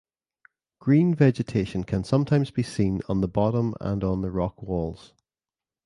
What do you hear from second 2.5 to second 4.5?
seen on the bottom and on the